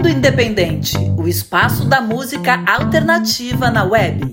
[0.00, 4.32] Mundo Independente, o espaço da música alternativa na web.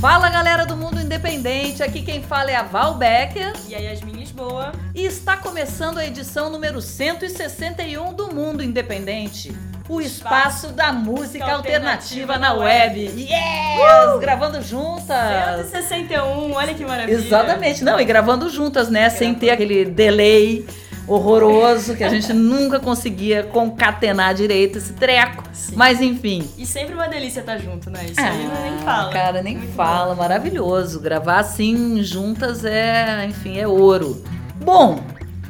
[0.00, 4.12] Fala galera do Mundo Independente, aqui quem fala é a Val Becker e a Yasmin
[4.12, 4.70] Lisboa.
[4.94, 9.52] E está começando a edição número 161 do Mundo Independente
[9.88, 13.00] o espaço da música alternativa, alternativa na web.
[13.00, 14.14] Yes!
[14.14, 14.18] Uh!
[14.18, 15.70] Gravando juntas.
[15.70, 17.16] 161, olha que maravilha.
[17.16, 17.84] Exatamente.
[17.84, 19.00] Não, e gravando juntas, né?
[19.00, 19.18] Gravando.
[19.18, 20.66] Sem ter aquele delay
[21.06, 25.42] horroroso que a gente nunca conseguia concatenar direito esse treco.
[25.52, 25.74] Sim.
[25.76, 26.48] Mas enfim.
[26.56, 28.04] E sempre uma delícia estar junto, né?
[28.04, 29.12] Isso ah, aí não nem fala.
[29.12, 30.14] Cara, nem Muito fala.
[30.14, 30.22] Bom.
[30.22, 31.00] Maravilhoso.
[31.00, 34.22] Gravar assim juntas é, enfim, é ouro.
[34.56, 35.00] Bom,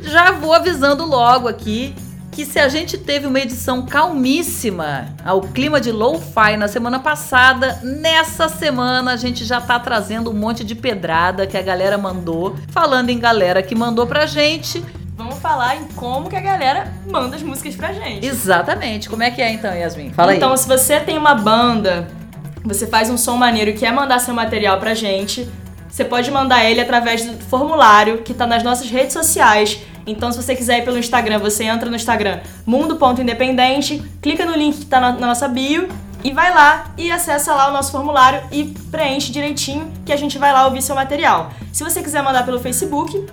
[0.01, 1.95] já vou avisando logo aqui
[2.32, 7.78] que se a gente teve uma edição calmíssima ao clima de lo-fi na semana passada,
[7.82, 12.57] nessa semana a gente já tá trazendo um monte de pedrada que a galera mandou.
[12.68, 14.82] Falando em galera que mandou pra gente,
[15.15, 18.26] Vamos falar em como que a galera manda as músicas pra gente.
[18.26, 19.09] Exatamente.
[19.09, 20.10] Como é que é então, Yasmin?
[20.10, 20.54] Fala então, aí.
[20.54, 22.09] Então, se você tem uma banda,
[22.64, 25.48] você faz um som maneiro e quer mandar seu material pra gente,
[25.88, 30.42] você pode mandar ele através do formulário que tá nas nossas redes sociais então, se
[30.42, 35.00] você quiser ir pelo Instagram, você entra no Instagram mundo.independente, clica no link que está
[35.00, 35.88] na, nossa bio
[36.24, 40.38] e vai lá e acessa lá o nosso formulário e preenche direitinho que a gente
[40.38, 41.52] vai lá ouvir seu material.
[41.73, 43.26] Se você quiser mandar pelo Facebook,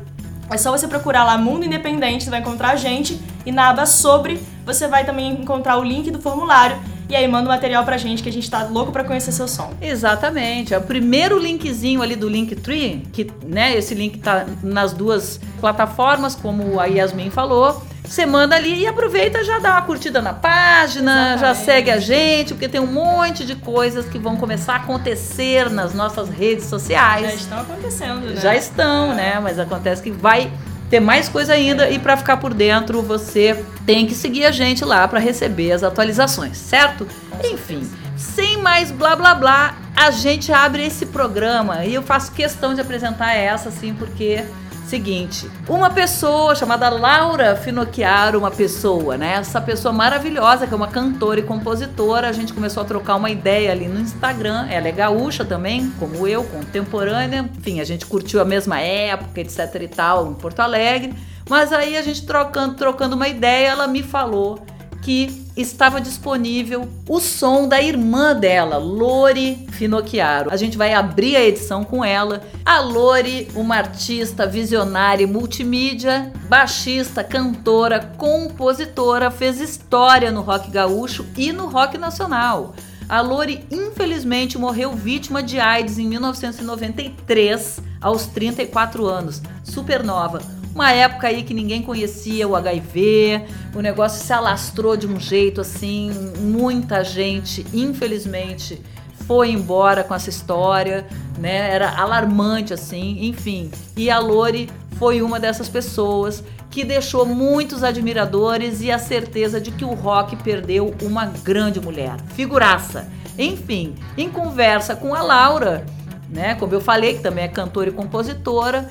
[0.50, 3.86] é só você procurar lá Mundo Independente, você vai encontrar a gente e na aba
[3.86, 6.78] sobre você vai também encontrar o link do formulário
[7.10, 9.48] e aí manda o material pra gente que a gente tá louco pra conhecer seu
[9.48, 9.74] som.
[9.82, 10.76] Exatamente.
[10.76, 16.36] É o primeiro linkzinho ali do Linktree, que, né, esse link tá nas duas plataformas,
[16.36, 17.82] como a Yasmin falou.
[18.06, 21.42] Você manda ali e aproveita já dá uma curtida na página, Exatamente.
[21.42, 25.70] já segue a gente, porque tem um monte de coisas que vão começar a acontecer
[25.70, 27.26] nas nossas redes sociais.
[27.26, 28.36] Já estão acontecendo, né?
[28.42, 29.16] Já estão, é.
[29.16, 29.40] né?
[29.40, 30.52] Mas acontece que vai
[30.90, 34.84] ter mais coisa ainda e para ficar por dentro você tem que seguir a gente
[34.84, 37.08] lá para receber as atualizações, certo?
[37.44, 37.88] Enfim,
[38.18, 42.82] sem mais blá blá blá, a gente abre esse programa e eu faço questão de
[42.82, 44.44] apresentar essa assim porque
[44.90, 49.34] Seguinte, uma pessoa chamada Laura Finocchiaro, uma pessoa, né?
[49.34, 53.30] Essa pessoa maravilhosa, que é uma cantora e compositora, a gente começou a trocar uma
[53.30, 54.66] ideia ali no Instagram.
[54.68, 57.48] Ela é gaúcha também, como eu, contemporânea.
[57.56, 61.14] Enfim, a gente curtiu a mesma época, etc e tal, em Porto Alegre.
[61.48, 64.60] Mas aí a gente trocando, trocando uma ideia, ela me falou
[65.02, 70.52] que estava disponível o som da irmã dela, Lori Finocchiaro.
[70.52, 72.42] A gente vai abrir a edição com ela.
[72.66, 81.52] A Lori, uma artista visionária multimídia, baixista, cantora, compositora, fez história no rock gaúcho e
[81.52, 82.74] no rock nacional.
[83.08, 91.28] A Lori, infelizmente, morreu vítima de AIDS em 1993, aos 34 anos, supernova uma época
[91.28, 97.04] aí que ninguém conhecia o HIV, o negócio se alastrou de um jeito assim, muita
[97.04, 98.82] gente, infelizmente,
[99.26, 101.06] foi embora com essa história,
[101.38, 101.72] né?
[101.74, 103.70] Era alarmante assim, enfim.
[103.96, 109.72] E a Lori foi uma dessas pessoas que deixou muitos admiradores e a certeza de
[109.72, 113.08] que o rock perdeu uma grande mulher, figuraça.
[113.38, 115.86] Enfim, em conversa com a Laura,
[116.30, 118.90] né, como eu falei, que também é cantora e compositora,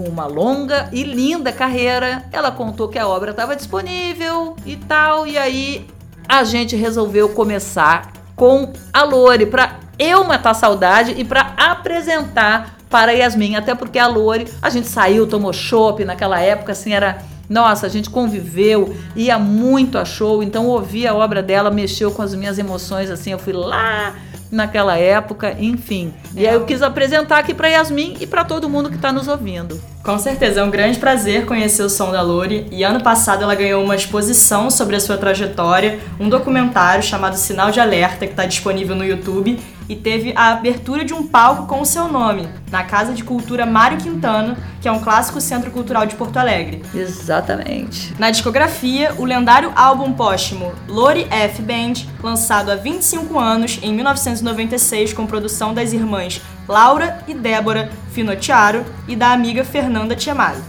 [0.00, 5.26] com uma longa e linda carreira, ela contou que a obra estava disponível e tal,
[5.26, 5.86] e aí
[6.26, 13.12] a gente resolveu começar com a Lore para eu matar saudade e para apresentar para
[13.12, 17.84] Yasmin, até porque a Lore, a gente saiu, tomou chopp naquela época, assim, era nossa,
[17.84, 22.34] a gente conviveu, ia muito a show, então ouvir a obra dela mexeu com as
[22.34, 24.14] minhas emoções, assim, eu fui lá
[24.50, 26.12] naquela época, enfim.
[26.34, 29.28] E aí eu quis apresentar aqui para Yasmin e para todo mundo que está nos
[29.28, 29.80] ouvindo.
[30.02, 33.54] Com certeza, é um grande prazer conhecer o som da Lori e ano passado ela
[33.54, 38.46] ganhou uma exposição sobre a sua trajetória, um documentário chamado Sinal de Alerta que está
[38.46, 39.58] disponível no YouTube
[39.90, 43.66] e teve a abertura de um palco com o seu nome, na Casa de Cultura
[43.66, 46.80] Mário Quintana, que é um clássico centro cultural de Porto Alegre.
[46.94, 48.14] Exatamente.
[48.16, 55.12] Na discografia, o lendário álbum póstumo Lori F Band, lançado há 25 anos, em 1996,
[55.12, 60.60] com produção das irmãs Laura e Débora Finocchiaro e da amiga Fernanda Tiamari.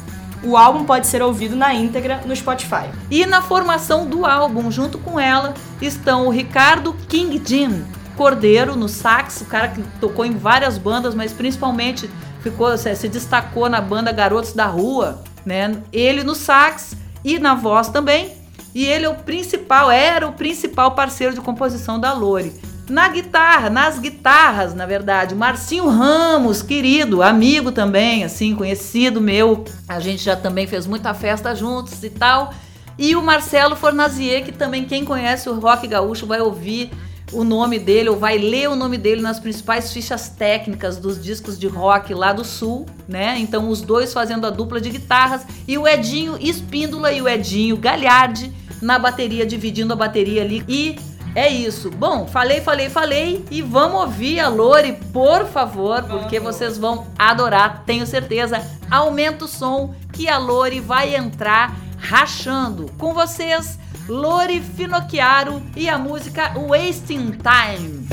[0.43, 2.89] O álbum pode ser ouvido na íntegra no Spotify.
[3.11, 7.85] E na formação do álbum, junto com ela, estão o Ricardo King Jim,
[8.15, 12.09] Cordeiro no sax, o cara que tocou em várias bandas, mas principalmente
[12.41, 15.81] ficou se destacou na banda Garotos da Rua, né?
[15.91, 18.33] Ele no sax e na voz também.
[18.73, 22.53] E ele é o principal, era o principal parceiro de composição da Lore.
[22.89, 29.63] Na guitarra, nas guitarras, na verdade, Marcinho Ramos, querido, amigo também, assim, conhecido meu.
[29.87, 32.53] A gente já também fez muita festa juntos e tal.
[32.97, 36.91] E o Marcelo Fornazier, que também quem conhece o rock gaúcho vai ouvir
[37.31, 41.57] o nome dele ou vai ler o nome dele nas principais fichas técnicas dos discos
[41.57, 43.37] de rock lá do sul, né?
[43.39, 47.77] Então os dois fazendo a dupla de guitarras e o Edinho Espíndola e o Edinho
[47.77, 48.51] Galhardi
[48.81, 50.97] na bateria dividindo a bateria ali e
[51.33, 51.89] é isso.
[51.89, 57.83] Bom, falei, falei, falei e vamos ouvir a Lore, por favor, porque vocês vão adorar,
[57.85, 58.61] tenho certeza.
[58.89, 62.91] Aumenta o som que a Lore vai entrar rachando.
[62.97, 63.79] Com vocês,
[64.11, 68.05] Lore Finocchiaro e a música Wasting Time.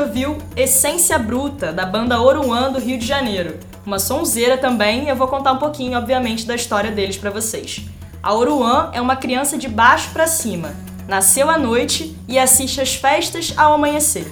[0.00, 3.58] Ouviu Essência Bruta, da banda Oruan do Rio de Janeiro.
[3.84, 7.84] Uma sonzeira também, eu vou contar um pouquinho, obviamente, da história deles para vocês.
[8.22, 10.72] A Oruan é uma criança de baixo para cima.
[11.06, 14.26] Nasceu à noite e assiste às festas ao amanhecer.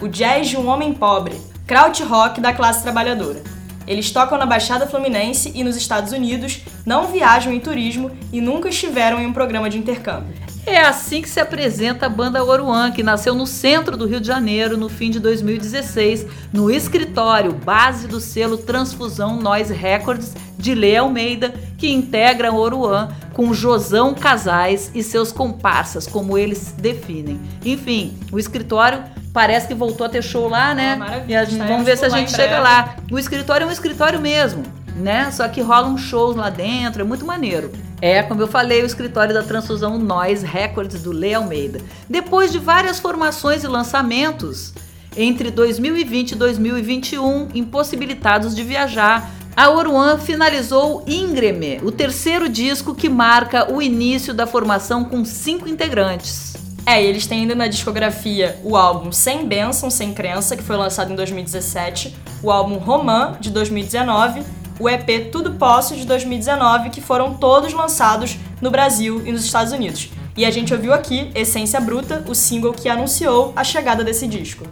[0.00, 3.42] O jazz de um homem pobre, krautrock da classe trabalhadora.
[3.86, 8.68] Eles tocam na Baixada Fluminense e nos Estados Unidos, não viajam em turismo e nunca
[8.68, 10.49] estiveram em um programa de intercâmbio.
[10.66, 14.26] É assim que se apresenta a banda Oruan, que nasceu no centro do Rio de
[14.26, 20.96] Janeiro no fim de 2016, no escritório base do selo Transfusão Noise Records de Lê
[20.96, 27.40] Almeida, que integra Oruan com Josão Casais e seus comparsas, como eles definem.
[27.64, 29.02] Enfim, o escritório
[29.32, 30.98] parece que voltou a ter show lá, né?
[31.00, 32.96] Ah, e a gente, vamos ver se a gente chega lá.
[33.10, 34.62] O escritório é um escritório mesmo,
[34.96, 35.30] né?
[35.30, 37.70] Só que rolam shows lá dentro, é muito maneiro.
[38.00, 41.80] É, como eu falei, o escritório da Transfusão Noise Records do Lê Almeida.
[42.08, 44.72] Depois de várias formações e lançamentos,
[45.16, 53.08] entre 2020 e 2021, impossibilitados de viajar, a Oruan finalizou Íngreme, o terceiro disco que
[53.08, 56.54] marca o início da formação com cinco integrantes.
[56.86, 61.12] É, eles têm ainda na discografia o álbum Sem Bênção, Sem Crença, que foi lançado
[61.12, 64.42] em 2017, o álbum Romã, de 2019,
[64.80, 69.72] o EP Tudo Posso, de 2019, que foram todos lançados no Brasil e nos Estados
[69.72, 70.10] Unidos.
[70.34, 74.66] E a gente ouviu aqui Essência Bruta, o single que anunciou a chegada desse disco.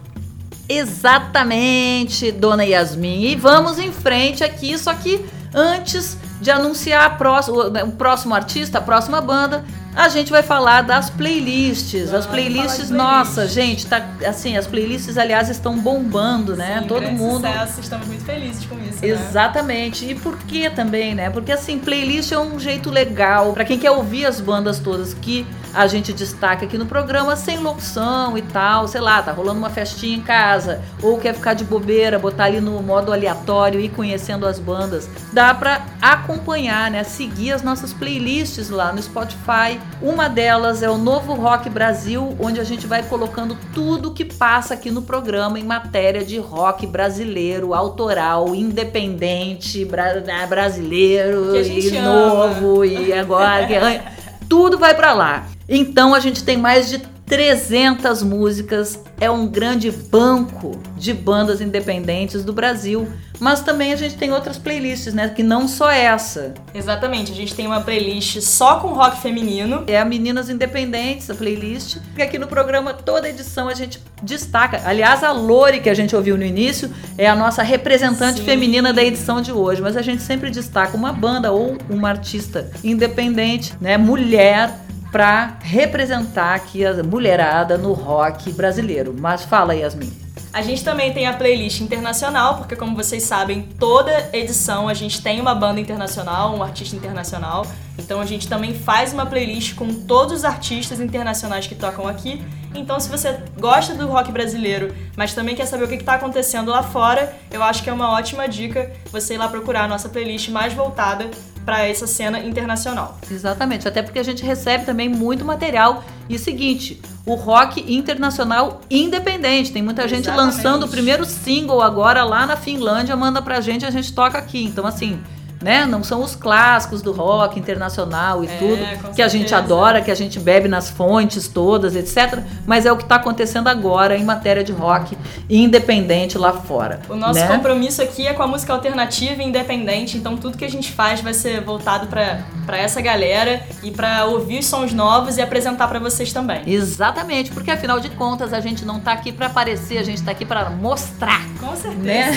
[0.67, 3.23] Exatamente, dona Yasmin.
[3.23, 5.25] E vamos em frente aqui, só que
[5.55, 9.65] antes de anunciar próximo, o próximo artista, a próxima banda,
[9.99, 12.15] a gente vai falar das playlists.
[12.15, 16.79] As playlists, nossa, gente, tá assim, as playlists, aliás, estão bombando, né?
[16.81, 17.45] Sim, Todo mundo.
[17.49, 19.03] Sucesso, estamos muito felizes com isso.
[19.03, 19.09] Né?
[19.09, 20.07] Exatamente.
[20.07, 20.13] Né?
[20.13, 21.31] E por que também, né?
[21.31, 25.45] Porque assim, playlist é um jeito legal para quem quer ouvir as bandas todas que
[25.75, 29.71] a gente destaca aqui no programa sem locução e tal, sei lá, tá rolando uma
[29.71, 33.89] festinha em casa, ou quer ficar de bobeira, botar ali no modo aleatório e ir
[33.91, 35.09] conhecendo as bandas.
[35.33, 37.05] Dá para acompanhar, né?
[37.05, 39.79] Seguir as nossas playlists lá no Spotify.
[40.01, 44.75] Uma delas é o Novo Rock Brasil, onde a gente vai colocando tudo que passa
[44.75, 52.09] aqui no programa em matéria de rock brasileiro, autoral, independente, bra né, brasileiro e ama.
[52.09, 53.69] novo e agora
[54.49, 55.47] tudo vai para lá.
[55.69, 62.43] Então a gente tem mais de 300 músicas, é um grande banco de bandas independentes
[62.43, 63.07] do Brasil.
[63.39, 65.29] Mas também a gente tem outras playlists, né?
[65.29, 66.55] Que não só essa.
[66.75, 69.85] Exatamente, a gente tem uma playlist só com rock feminino.
[69.87, 71.99] É a Meninas Independentes, a playlist.
[72.17, 74.83] E aqui no programa, toda edição a gente destaca.
[74.85, 78.45] Aliás, a Lori, que a gente ouviu no início, é a nossa representante Sim.
[78.45, 79.81] feminina da edição de hoje.
[79.81, 83.97] Mas a gente sempre destaca uma banda ou uma artista independente, né?
[83.97, 89.15] Mulher para representar aqui a mulherada no rock brasileiro.
[89.19, 90.29] Mas fala, Yasmin.
[90.53, 95.23] A gente também tem a playlist internacional, porque como vocês sabem, toda edição a gente
[95.23, 97.67] tem uma banda internacional, um artista internacional.
[97.99, 102.43] Então a gente também faz uma playlist com todos os artistas internacionais que tocam aqui.
[102.75, 106.71] Então se você gosta do rock brasileiro, mas também quer saber o que está acontecendo
[106.71, 110.09] lá fora, eu acho que é uma ótima dica você ir lá procurar a nossa
[110.09, 111.31] playlist mais voltada
[111.69, 113.19] para essa cena internacional.
[113.31, 116.03] Exatamente, até porque a gente recebe também muito material.
[116.27, 119.71] E o seguinte, o rock internacional independente.
[119.71, 120.57] Tem muita gente Exatamente.
[120.57, 124.65] lançando o primeiro single agora lá na Finlândia, manda pra gente, a gente toca aqui.
[124.65, 125.21] Então, assim,
[125.61, 125.87] né?
[125.87, 130.11] Não são os clássicos do rock internacional e É, tudo que a gente adora, que
[130.11, 132.43] a gente bebe nas fontes todas, etc.
[132.67, 135.17] Mas é o que está acontecendo agora em matéria de rock
[135.49, 137.01] independente lá fora.
[137.09, 137.49] O nosso né?
[137.49, 141.21] compromisso aqui é com a música alternativa e independente, então tudo que a gente faz
[141.21, 146.33] vai ser voltado para essa galera e para ouvir sons novos e apresentar para vocês
[146.33, 146.63] também.
[146.67, 150.31] Exatamente, porque afinal de contas a gente não tá aqui para aparecer, a gente tá
[150.31, 152.03] aqui para mostrar, Com certeza.
[152.03, 152.33] né?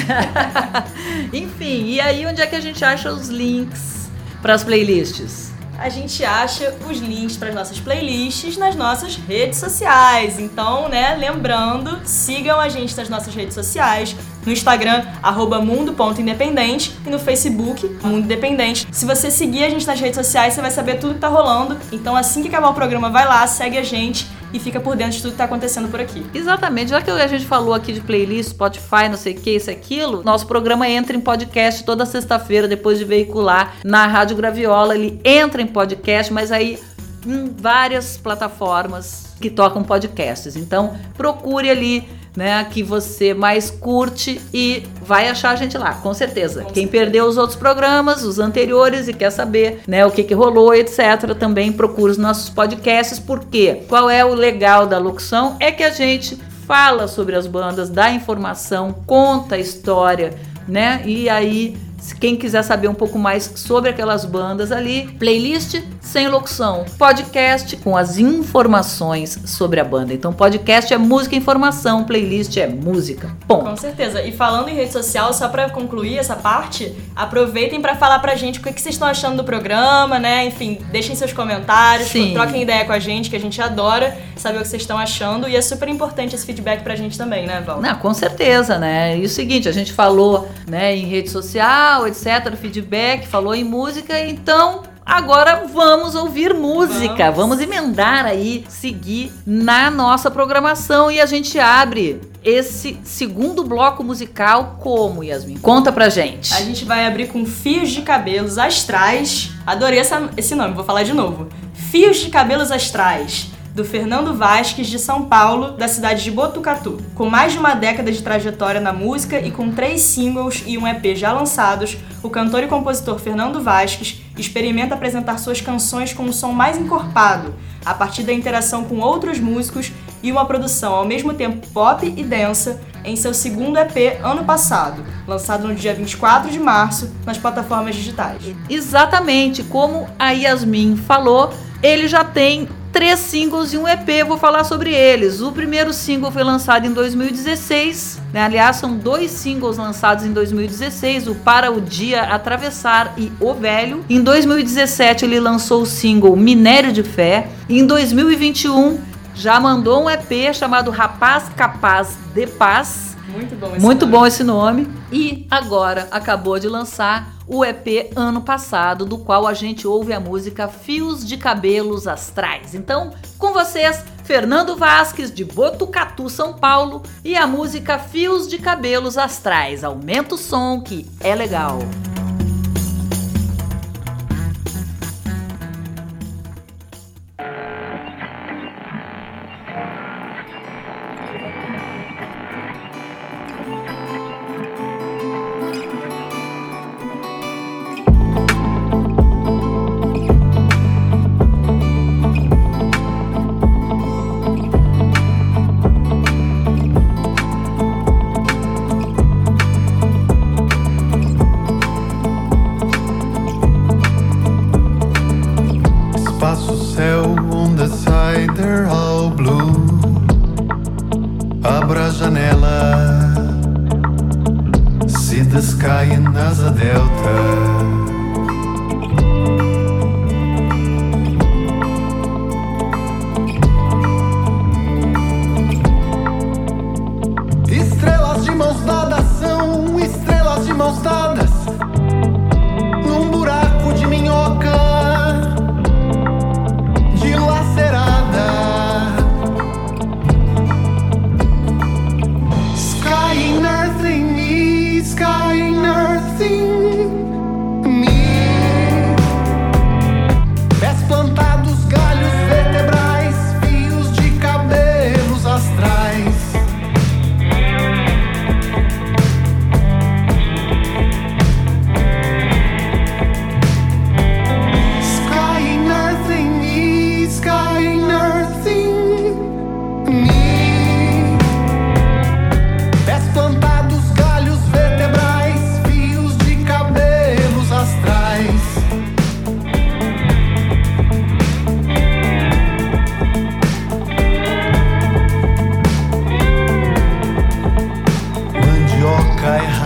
[1.34, 4.10] Enfim, e aí onde é que a gente acha os links
[4.42, 5.52] para as playlists?
[5.78, 10.40] A gente acha os links para as nossas playlists nas nossas redes sociais.
[10.40, 17.10] Então, né, lembrando, sigam a gente nas nossas redes sociais, no Instagram, arroba mundo.independente e
[17.10, 18.88] no Facebook, Mundo Independente.
[18.92, 21.76] Se você seguir a gente nas redes sociais, você vai saber tudo que tá rolando.
[21.92, 25.14] Então, assim que acabar o programa, vai lá, segue a gente e fica por dentro
[25.14, 26.26] de tudo que tá acontecendo por aqui.
[26.34, 29.70] Exatamente, já que a gente falou aqui de playlist, Spotify, não sei o que, isso
[29.70, 34.96] aquilo, nosso programa entra em podcast toda sexta-feira, depois de veicular na Rádio Graviola.
[34.96, 36.80] Ele entra em podcast, mas aí
[37.26, 40.56] em várias plataformas que tocam podcasts.
[40.56, 46.14] Então procure ali né, que você mais curte e vai achar a gente lá, com
[46.14, 46.66] certeza.
[46.74, 50.74] Quem perdeu os outros programas, os anteriores e quer saber, né, o que que rolou,
[50.74, 55.84] etc, também procura os nossos podcasts, porque qual é o legal da locução é que
[55.84, 60.34] a gente fala sobre as bandas, dá informação, conta a história,
[60.68, 61.02] né?
[61.06, 61.76] E aí
[62.20, 67.96] quem quiser saber um pouco mais sobre aquelas bandas ali, playlist sem locução, podcast com
[67.96, 70.14] as informações sobre a banda.
[70.14, 73.30] Então, podcast é música e informação, playlist é música.
[73.48, 73.66] Ponto.
[73.66, 74.22] Com certeza.
[74.22, 78.60] E falando em rede social, só pra concluir essa parte, aproveitem pra falar pra gente
[78.60, 80.46] o que que vocês estão achando do programa, né?
[80.46, 82.34] Enfim, deixem seus comentários, Sim.
[82.34, 85.48] troquem ideia com a gente, que a gente adora saber o que vocês estão achando.
[85.48, 87.80] E é super importante esse feedback pra gente também, né, Val?
[87.80, 89.18] Não, com certeza, né?
[89.18, 94.20] E o seguinte, a gente falou, né, em rede social, etc, feedback, falou em música,
[94.20, 97.26] então agora vamos ouvir música.
[97.32, 97.36] Vamos.
[97.36, 104.78] Vamos emendar aí, seguir na nossa programação e a gente abre esse segundo bloco musical
[104.80, 105.58] como, Yasmin?
[105.58, 106.54] Conta pra gente.
[106.54, 109.52] A gente vai abrir com Fios de Cabelos Astrais.
[109.66, 111.48] Adorei essa- esse nome, vou falar de novo.
[111.74, 117.02] Fios de Cabelos Astrais, do Fernando Vasques, de São Paulo, da cidade de Botucatu.
[117.16, 120.88] Com mais de uma década de trajetória na música e com três singles e um
[120.88, 126.34] EP já lançados, o cantor e compositor Fernando Vasques experimenta apresentar suas canções com um
[126.34, 127.54] som mais encorpado,
[127.86, 132.24] a partir da interação com outros músicos e uma produção ao mesmo tempo pop e
[132.24, 137.96] densa em seu segundo EP ano passado, lançado no dia 24 de março nas plataformas
[137.96, 138.44] digitais.
[138.70, 144.64] Exatamente, como a Yasmin falou, ele já tem três singles e um EP, vou falar
[144.64, 145.42] sobre eles.
[145.42, 148.44] O primeiro single foi lançado em 2016, né?
[148.44, 154.04] aliás, são dois singles lançados em 2016, o Para o Dia Atravessar e O Velho.
[154.10, 157.48] Em 2017 ele lançou o single Minério de Fé.
[157.70, 159.00] Em 2021
[159.34, 163.11] já mandou um EP chamado Rapaz Capaz de Paz.
[163.32, 164.18] Muito bom esse Muito nome.
[164.18, 164.88] bom esse nome.
[165.12, 170.20] E agora acabou de lançar o EP ano passado, do qual a gente ouve a
[170.20, 172.74] música Fios de Cabelos Astrais.
[172.76, 179.18] Então, com vocês, Fernando Vasques, de Botucatu, São Paulo, e a música Fios de Cabelos
[179.18, 179.84] Astrais.
[179.84, 181.80] Aumenta o som, que é legal.
[181.80, 182.11] Espaço,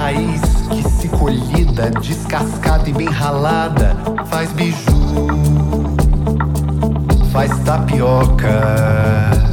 [0.05, 5.17] raiz que se colhida, descascada e bem ralada, faz biju,
[7.31, 9.44] faz tapioca.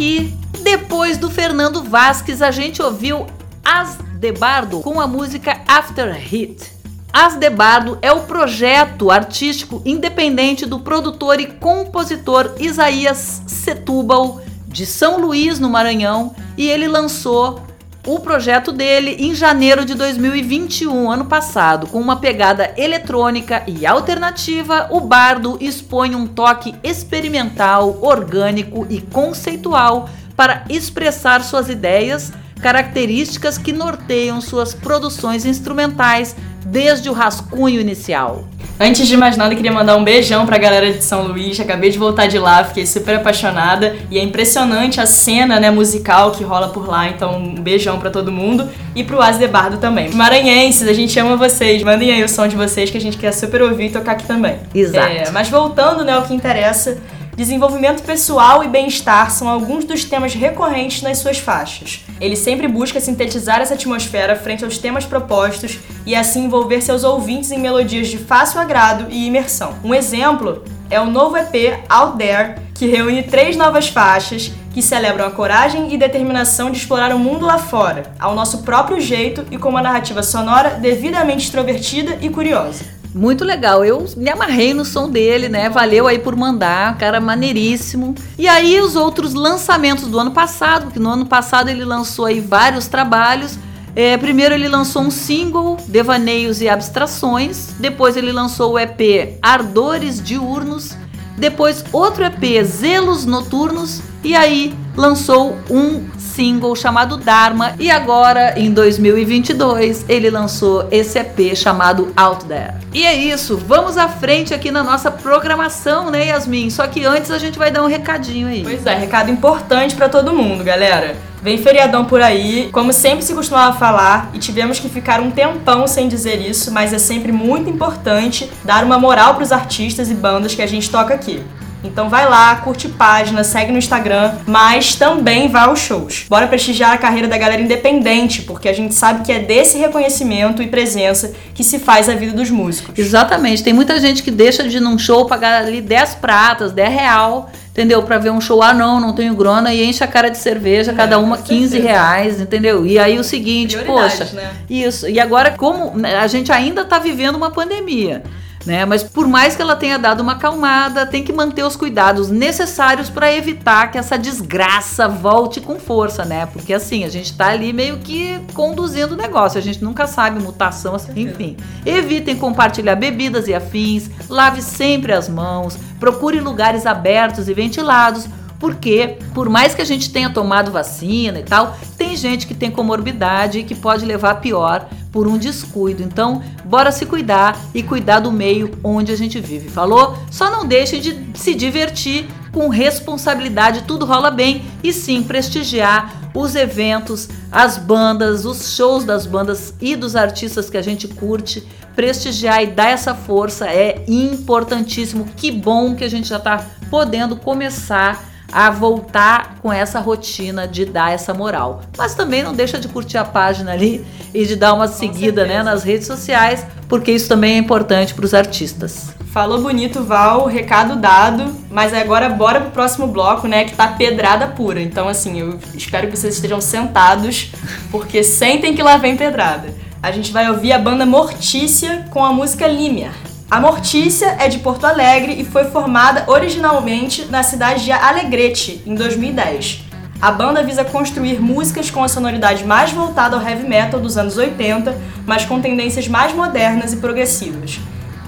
[0.00, 0.32] Aí,
[0.62, 3.26] depois do Fernando Vasques, a gente ouviu
[3.62, 6.72] As de Bardo com a música After Hit.
[7.12, 14.86] As de Bardo é o projeto artístico independente do produtor e compositor Isaías Setúbal, de
[14.86, 17.60] São Luís, no Maranhão, e ele lançou
[18.06, 24.88] o projeto dele em janeiro de 2021, ano passado, com uma pegada eletrônica e alternativa.
[24.90, 32.32] O Bardo expõe um toque experimental, orgânico e conceitual para expressar suas ideias,
[32.62, 36.34] características que norteiam suas produções instrumentais
[36.64, 38.44] desde o rascunho inicial.
[38.82, 41.60] Antes de mais nada, queria mandar um beijão pra galera de São Luís.
[41.60, 43.94] Acabei de voltar de lá, fiquei super apaixonada.
[44.10, 47.06] E é impressionante a cena né, musical que rola por lá.
[47.06, 48.66] Então, um beijão pra todo mundo.
[48.94, 50.08] E pro As de Bardo também.
[50.14, 51.82] Maranhenses, a gente ama vocês.
[51.82, 54.24] Mandem aí o som de vocês que a gente quer super ouvir e tocar aqui
[54.24, 54.56] também.
[54.74, 55.12] Exato.
[55.12, 56.96] É, mas voltando né, ao que interessa.
[57.40, 62.04] Desenvolvimento pessoal e bem-estar são alguns dos temas recorrentes nas suas faixas.
[62.20, 67.50] Ele sempre busca sintetizar essa atmosfera frente aos temas propostos e assim envolver seus ouvintes
[67.50, 69.74] em melodias de fácil agrado e imersão.
[69.82, 75.26] Um exemplo é o novo EP Out There, que reúne três novas faixas que celebram
[75.26, 79.56] a coragem e determinação de explorar o mundo lá fora, ao nosso próprio jeito e
[79.56, 82.99] com uma narrativa sonora devidamente extrovertida e curiosa.
[83.12, 85.68] Muito legal, eu me amarrei no som dele, né?
[85.68, 88.14] Valeu aí por mandar, cara maneiríssimo.
[88.38, 92.40] E aí os outros lançamentos do ano passado, que no ano passado ele lançou aí
[92.40, 93.58] vários trabalhos.
[93.96, 97.70] É, primeiro ele lançou um single, Devaneios e Abstrações.
[97.80, 100.96] Depois ele lançou o EP Ardores Diurnos.
[101.36, 104.00] Depois outro EP, Zelos Noturnos.
[104.22, 111.54] E aí lançou um single chamado Dharma e agora em 2022 ele lançou esse EP
[111.56, 112.74] chamado Out There.
[112.92, 116.70] E é isso, vamos à frente aqui na nossa programação, né, Yasmin?
[116.70, 118.62] Só que antes a gente vai dar um recadinho aí.
[118.62, 121.16] Pois é, recado importante para todo mundo, galera.
[121.42, 125.86] Vem feriadão por aí, como sempre se costumava falar, e tivemos que ficar um tempão
[125.86, 130.14] sem dizer isso, mas é sempre muito importante dar uma moral para os artistas e
[130.14, 131.42] bandas que a gente toca aqui.
[131.82, 136.26] Então vai lá, curte página, segue no Instagram, mas também vá aos shows.
[136.28, 140.62] Bora prestigiar a carreira da galera independente, porque a gente sabe que é desse reconhecimento
[140.62, 142.98] e presença que se faz a vida dos músicos.
[142.98, 146.92] Exatamente, tem muita gente que deixa de ir num show pagar ali 10 pratas, 10
[146.92, 148.02] real, entendeu?
[148.02, 150.92] Pra ver um show, ah não, não tenho grana, e enche a cara de cerveja,
[150.92, 151.88] É, cada uma com 15 certeza.
[151.88, 152.84] reais, entendeu?
[152.86, 154.50] E aí o seguinte, poxa, né?
[154.68, 155.08] isso.
[155.08, 158.22] E agora, como né, a gente ainda tá vivendo uma pandemia.
[158.66, 158.84] Né?
[158.84, 163.08] Mas por mais que ela tenha dado uma acalmada, tem que manter os cuidados necessários
[163.08, 166.44] para evitar que essa desgraça volte com força, né?
[166.44, 170.42] Porque assim, a gente tá ali meio que conduzindo o negócio, a gente nunca sabe
[170.42, 171.56] mutação, assim, enfim.
[171.86, 179.16] Evitem compartilhar bebidas e afins, lave sempre as mãos, procure lugares abertos e ventilados, porque
[179.32, 183.60] por mais que a gente tenha tomado vacina e tal, tem gente que tem comorbidade
[183.60, 186.02] e que pode levar pior por um descuido.
[186.02, 189.68] Então, bora se cuidar e cuidar do meio onde a gente vive.
[189.68, 190.16] Falou?
[190.30, 196.54] Só não deixem de se divertir com responsabilidade, tudo rola bem e sim prestigiar os
[196.54, 202.62] eventos, as bandas, os shows das bandas e dos artistas que a gente curte, prestigiar
[202.62, 205.26] e dar essa força é importantíssimo.
[205.36, 210.84] Que bom que a gente já está podendo começar a voltar com essa rotina de
[210.84, 211.82] dar essa moral.
[211.96, 215.62] Mas também não deixa de curtir a página ali e de dar uma seguida né,
[215.62, 219.14] nas redes sociais, porque isso também é importante para os artistas.
[219.32, 224.48] Falou bonito, Val, recado dado, mas agora bora pro próximo bloco, né, que tá pedrada
[224.48, 224.82] pura.
[224.82, 227.52] Então, assim, eu espero que vocês estejam sentados,
[227.92, 229.72] porque sentem que lá vem pedrada.
[230.02, 233.12] A gente vai ouvir a banda Mortícia com a música Límia.
[233.50, 238.94] A Mortícia é de Porto Alegre e foi formada originalmente na cidade de Alegrete, em
[238.94, 239.86] 2010.
[240.22, 244.36] A banda visa construir músicas com a sonoridade mais voltada ao heavy metal dos anos
[244.36, 247.80] 80, mas com tendências mais modernas e progressivas.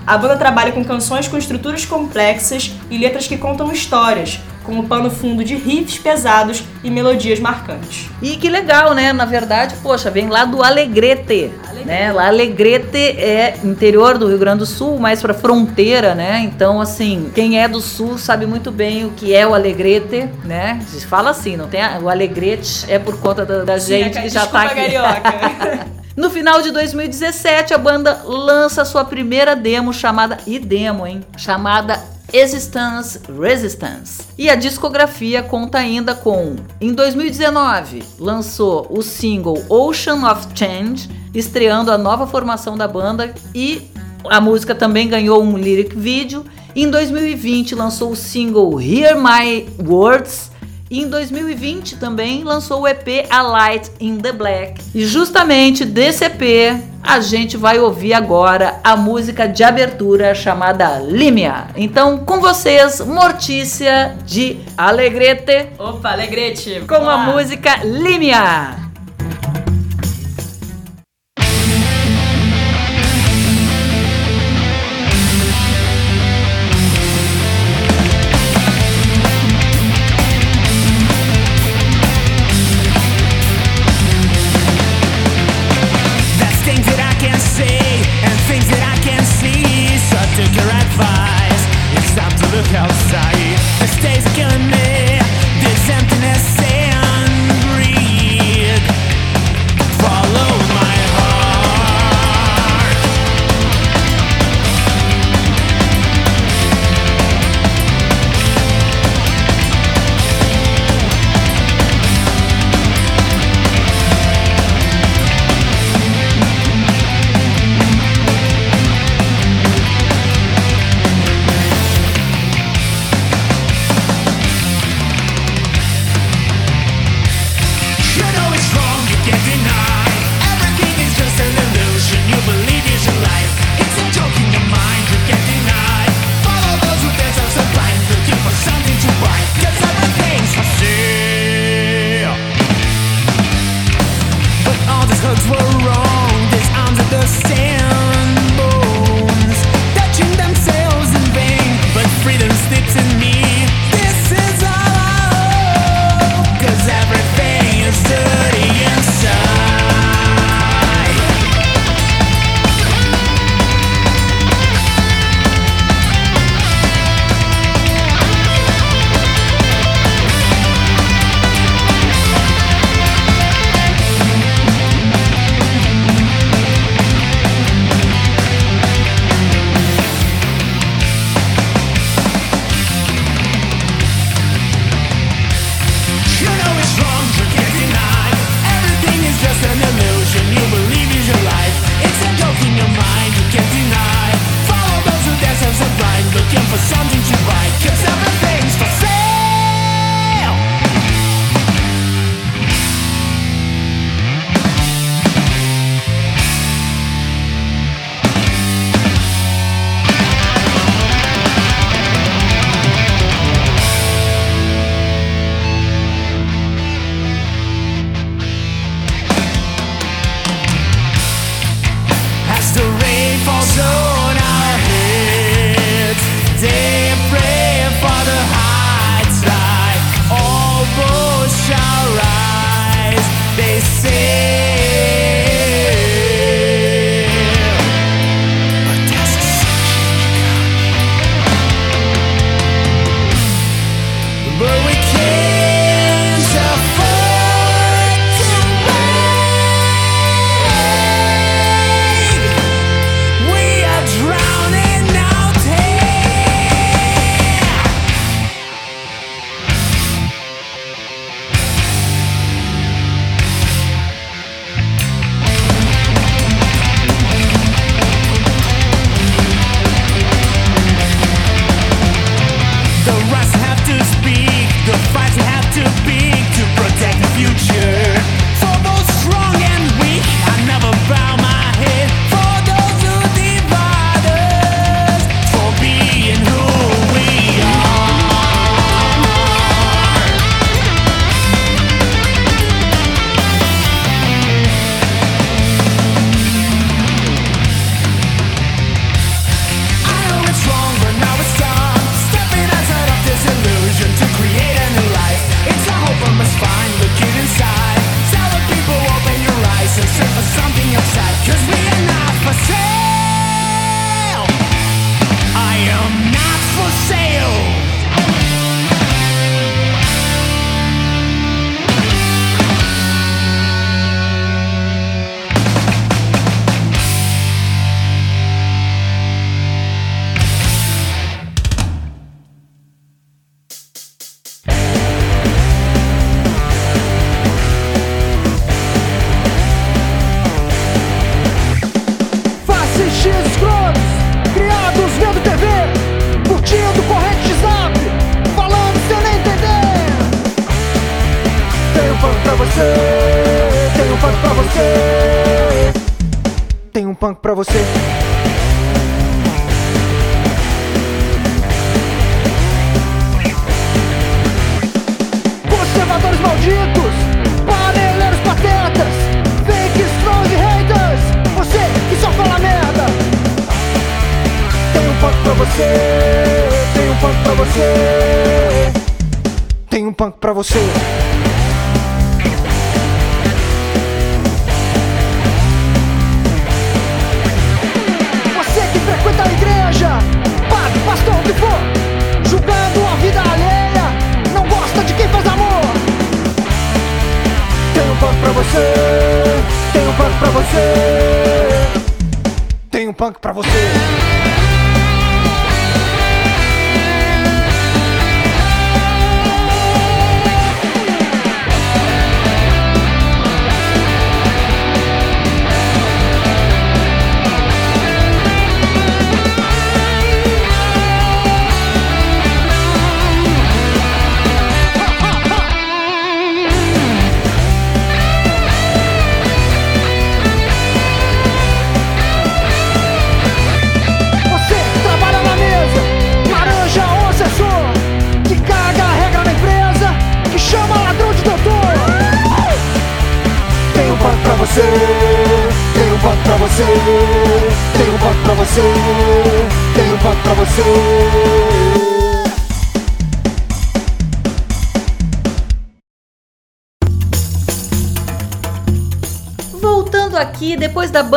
[0.04, 4.84] A banda trabalha com canções com estruturas complexas e letras que contam histórias, com o
[4.86, 8.08] pano fundo de riffs pesados e melodias marcantes.
[8.20, 9.12] E que legal, né?
[9.12, 11.50] Na verdade, poxa, vem lá do Alegrete,
[11.84, 12.12] né?
[12.12, 16.40] Lá Alegrete é interior do Rio Grande do Sul, mais pra fronteira, né?
[16.44, 20.80] Então, assim, quem é do Sul sabe muito bem o que é o Alegrete, né?
[20.86, 24.28] Se fala assim, não tem a- o Alegrete é por conta da, da gente que
[24.28, 24.74] já tá aqui.
[24.76, 25.92] carioca.
[26.14, 31.22] No final de 2017, a banda lança sua primeira demo chamada e demo, hein?
[31.38, 31.98] Chamada
[32.32, 34.22] Existence Resistance.
[34.38, 41.90] E a discografia conta ainda com, em 2019, lançou o single Ocean of Change, estreando
[41.90, 43.90] a nova formação da banda e
[44.30, 46.44] a música também ganhou um lyric video.
[46.74, 50.51] Em 2020 lançou o single Hear My Words
[50.94, 54.78] Em 2020 também lançou o EP A Light in the Black.
[54.94, 61.68] E justamente desse EP a gente vai ouvir agora a música de abertura chamada Límia.
[61.76, 65.70] Então, com vocês, Mortícia de Alegrete.
[65.78, 66.84] Opa, Alegrete!
[66.86, 68.91] Com a música Límia.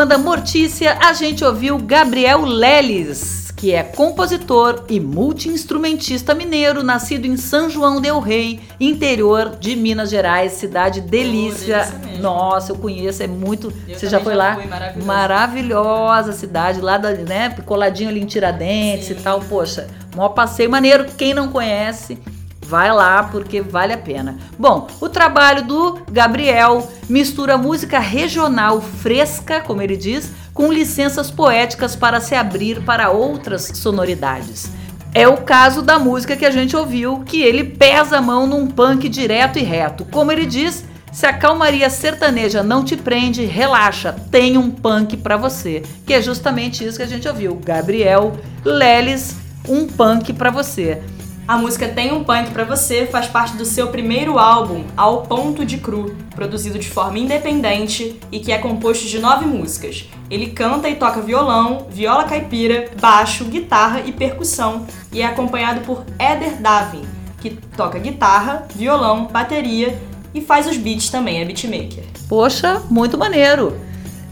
[0.06, 7.36] Banda Mortícia, a gente ouviu Gabriel Leles, que é compositor e multi-instrumentista mineiro, nascido em
[7.36, 11.92] São João del Rei, interior de Minas Gerais, cidade delícia.
[12.22, 13.74] Nossa, eu conheço, é muito.
[13.88, 14.56] Eu Você já foi já lá?
[14.58, 15.08] fui, maravilhoso.
[15.08, 19.14] Maravilhosa cidade, lá da, né, coladinho ali em Tiradentes Sim.
[19.14, 19.40] e tal.
[19.40, 21.08] Poxa, maior passeio maneiro.
[21.18, 22.20] Quem não conhece,
[22.68, 24.38] Vai lá porque vale a pena.
[24.58, 31.96] Bom, o trabalho do Gabriel mistura música regional fresca, como ele diz, com licenças poéticas
[31.96, 34.72] para se abrir para outras sonoridades.
[35.14, 38.68] É o caso da música que a gente ouviu, que ele pesa a mão num
[38.68, 40.04] punk direto e reto.
[40.06, 45.38] Como ele diz, se a calmaria sertaneja não te prende, relaxa, tem um punk pra
[45.38, 45.84] você.
[46.06, 47.56] Que é justamente isso que a gente ouviu.
[47.64, 48.36] Gabriel
[48.66, 49.38] Leles,
[49.70, 51.02] um punk pra você.
[51.48, 55.64] A música Tem um Punk Pra Você faz parte do seu primeiro álbum, Ao Ponto
[55.64, 60.10] de Cru, produzido de forma independente e que é composto de nove músicas.
[60.28, 66.04] Ele canta e toca violão, viola caipira, baixo, guitarra e percussão e é acompanhado por
[66.20, 67.04] Eder Davin,
[67.40, 69.96] que toca guitarra, violão, bateria
[70.34, 72.06] e faz os beats também, é beatmaker.
[72.28, 73.80] Poxa, muito maneiro.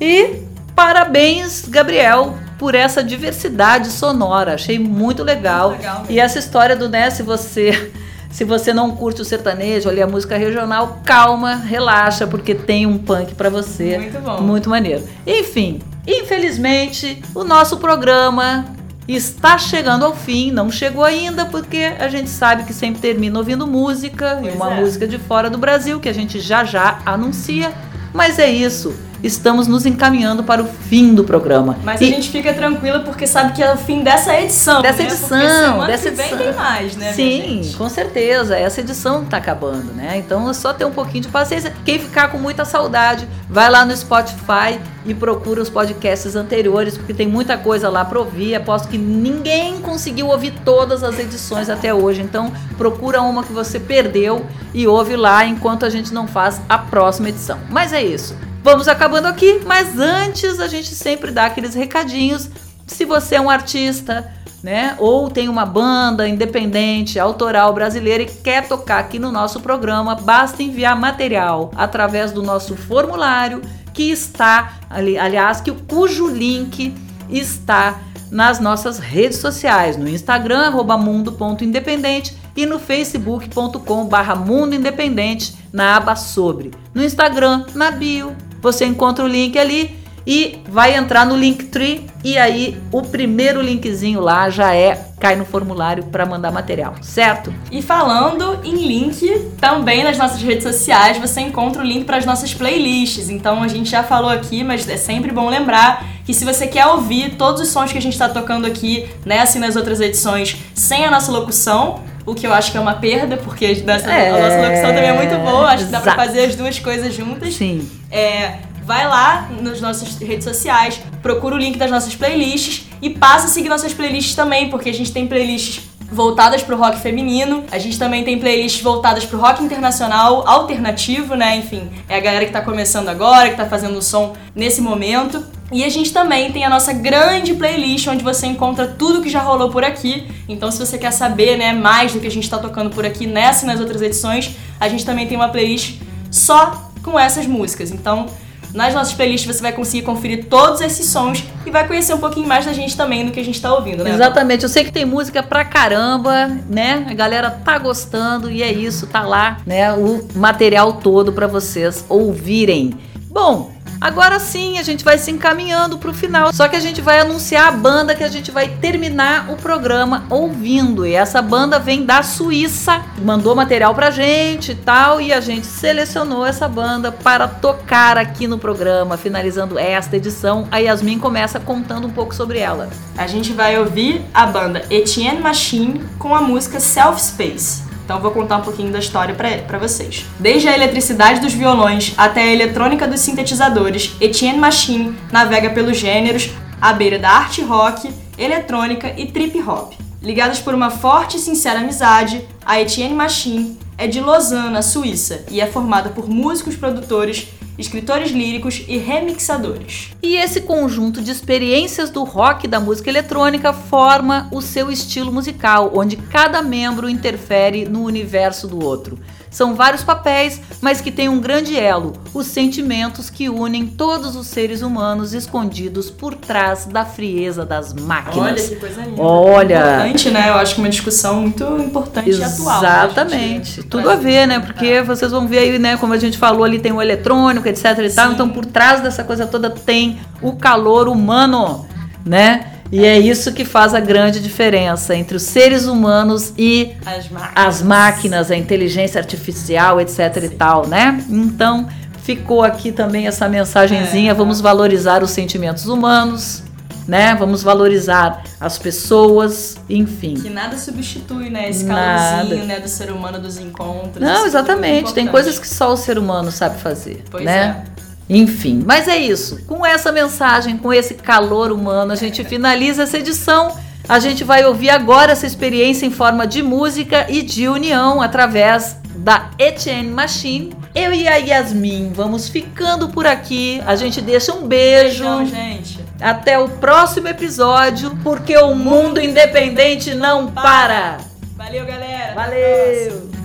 [0.02, 0.42] E
[0.76, 4.56] parabéns, Gabriel, por essa diversidade sonora.
[4.56, 5.70] Achei muito legal.
[5.70, 7.92] Muito legal e essa história do, né, se você
[8.34, 12.98] se você não curte o sertanejo, ali a música regional, calma, relaxa, porque tem um
[12.98, 13.98] punk pra você.
[14.00, 14.42] Muito bom.
[14.42, 15.04] Muito maneiro.
[15.26, 18.66] Enfim, infelizmente, o nosso programa
[19.08, 23.68] está chegando ao fim, não chegou ainda, porque a gente sabe que sempre termina ouvindo
[23.68, 24.80] música, e Pois uma é.
[24.80, 27.72] música de fora do Brasil, que a gente já já anuncia.
[28.14, 31.78] Mas é isso, estamos nos encaminhando para o fim do programa.
[31.84, 34.82] Mas E- a gente fica tranquila porque sabe que é o fim dessa edição.
[34.82, 35.08] Dessa né?
[35.10, 36.38] edição, dessa que vem edição.
[36.46, 37.14] tem mais, né?
[37.14, 38.58] Sim, com certeza.
[38.58, 40.18] Essa edição tá acabando, né?
[40.18, 41.74] Então é só ter um pouquinho de paciência.
[41.86, 47.14] Quem ficar com muita saudade, vai lá no Spotify e procura os podcasts anteriores, porque
[47.14, 48.56] tem muita coisa lá pra ouvir.
[48.56, 52.22] Aposto que ninguém conseguiu ouvir todas as edições até hoje.
[52.22, 56.78] Então procura uma que você perdeu e ouve lá enquanto a gente não faz a
[56.78, 57.58] próxima edição.
[57.70, 58.36] Mas é isso.
[58.64, 62.50] Vamos acabando aqui, mas antes a gente sempre dá aqueles recadinhos.
[62.88, 64.34] Se você é um artista,
[64.64, 64.96] né?
[65.00, 70.64] Ou tem uma banda independente, autoral brasileira e quer tocar aqui no nosso programa, basta
[70.64, 73.62] enviar material através do nosso formulário
[73.94, 76.96] que está ali, aliás, que cujo link
[77.30, 78.00] está
[78.32, 86.16] nas nossas redes sociais, no Instagram mundo.independente e no facebook.com barra mundo independente na aba
[86.16, 86.72] sobre.
[86.94, 88.34] No Instagram, na bio,
[88.64, 94.22] você encontra o link ali e vai entrar no Linktree e aí o primeiro linkzinho
[94.22, 97.54] lá já é cai no formulário para mandar material, certo?
[97.72, 102.26] E falando em link, também nas nossas redes sociais você encontra o link para as
[102.26, 103.30] nossas playlists.
[103.30, 106.88] Então a gente já falou aqui, mas é sempre bom lembrar que se você quer
[106.88, 110.58] ouvir todos os sons que a gente está tocando aqui, né, assim nas outras edições,
[110.74, 114.40] sem a nossa locução, o que eu acho que é uma perda, porque É, a
[114.40, 116.28] nossa locução também é muito boa, acho que dá pra exato.
[116.28, 117.54] fazer as duas coisas juntas.
[117.54, 117.90] Sim.
[118.12, 123.46] É, vai lá nas nossas redes sociais, procura o link das nossas playlists e passa
[123.48, 125.82] a seguir nossas playlists também, porque a gente tem playlists
[126.14, 131.58] voltadas pro rock feminino, a gente também tem playlists voltadas pro rock internacional, alternativo, né?
[131.58, 135.44] Enfim, é a galera que tá começando agora, que tá fazendo o som nesse momento.
[135.72, 139.42] E a gente também tem a nossa grande playlist onde você encontra tudo que já
[139.42, 140.28] rolou por aqui.
[140.48, 143.26] Então, se você quer saber, né, mais do que a gente tá tocando por aqui
[143.26, 146.00] nessa e nas outras edições, a gente também tem uma playlist
[146.30, 147.90] só com essas músicas.
[147.90, 148.28] Então,
[148.74, 152.48] nas nossas playlists você vai conseguir conferir todos esses sons e vai conhecer um pouquinho
[152.48, 154.12] mais da gente também do que a gente tá ouvindo, né?
[154.12, 157.06] Exatamente, eu sei que tem música pra caramba, né?
[157.10, 159.94] A galera tá gostando e é isso, tá lá, né?
[159.94, 162.98] O material todo pra vocês ouvirem.
[163.30, 163.72] Bom,
[164.04, 166.54] agora sim a gente vai se encaminhando pro final.
[166.54, 170.26] Só que a gente vai anunciar a banda que a gente vai terminar o programa
[170.30, 171.06] ouvindo.
[171.06, 175.66] E essa banda vem da Suíça, mandou material pra gente e tal, e a gente
[175.66, 180.68] selecionou essa banda para tocar aqui no programa, finalizando esta edição.
[180.70, 182.90] A Yasmin começa contando um pouco sobre ela.
[183.18, 187.83] A gente vai ouvir a banda Etienne Machine com a música Self Space.
[188.04, 190.26] Então vou contar um pouquinho da história pra vocês.
[190.40, 196.52] Desde a eletricidade dos violões até a eletrônica dos sintetizadores, Etienne Machine navega pelos gêneros
[196.82, 199.94] à beira da arte rock, eletrônica e trip hop.
[200.22, 205.62] Ligados por uma forte e sincera amizade, a Etienne Machine é de Lausanne, Suíça, e
[205.62, 207.48] é formada por músicos, produtores,
[207.78, 210.10] escritores líricos e remixadores.
[210.22, 215.32] E esse conjunto de experiências do rock e da música eletrônica forma o seu estilo
[215.32, 219.18] musical, onde cada membro interfere no universo do outro.
[219.54, 224.48] São vários papéis, mas que têm um grande elo: os sentimentos que unem todos os
[224.48, 228.52] seres humanos escondidos por trás da frieza das máquinas.
[228.52, 229.22] Olha que coisa linda.
[229.22, 229.76] Olha.
[229.78, 230.50] Importante, né?
[230.50, 232.82] Eu acho que uma discussão muito importante e atual.
[232.82, 233.72] né, Exatamente.
[233.76, 233.84] gente?
[233.84, 234.60] Tudo a ver, né?
[234.60, 235.98] Porque vocês vão ver aí, né?
[235.98, 238.32] Como a gente falou ali, tem o eletrônico, etc e tal.
[238.32, 241.86] Então, por trás dessa coisa toda tem o calor humano,
[242.26, 242.73] né?
[242.96, 247.52] E é isso que faz a grande diferença entre os seres humanos e As máquinas.
[247.56, 251.24] as máquinas, a inteligência artificial, etc e tal, né?
[251.28, 251.88] Então,
[252.22, 254.34] ficou aqui também essa mensagenzinha, É.
[254.36, 256.62] vamos valorizar os sentimentos humanos,
[257.08, 257.34] né?
[257.34, 260.36] Vamos valorizar as pessoas, enfim.
[260.36, 261.70] Que nada substitui, né?
[261.72, 262.38] Esse Nada.
[262.46, 262.80] calorzinho, né?
[262.80, 264.24] Do ser humano, dos encontros.
[264.24, 265.06] Não, Isso exatamente.
[265.06, 267.86] tudo Tem é coisas que só o ser humano sabe fazer, Pois né?
[268.30, 269.64] Enfim, mas é isso.
[269.66, 273.76] Com essa mensagem, com esse calor humano, a gente finaliza essa edição.
[274.08, 278.98] A gente vai ouvir agora essa experiência em forma de música e de união através
[279.16, 280.74] da Etienne Machine.
[280.94, 283.82] Eu e a Yasmin vamos ficando por aqui.
[283.86, 285.24] A gente deixa um beijo.
[285.24, 286.00] Beijão, gente.
[286.20, 291.18] Até o próximo episódio, porque o mundo independente não para.
[291.56, 292.34] Valeu, galera.
[292.34, 293.43] Valeu!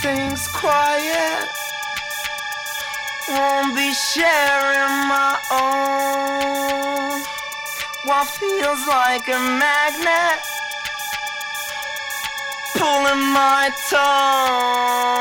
[0.00, 1.48] Things quiet.
[3.28, 7.20] Won't be sharing my own.
[8.06, 10.40] What feels like a magnet
[12.76, 15.20] pulling my tongue.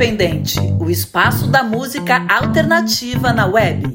[0.00, 3.89] Independente, o espaço da música alternativa na web.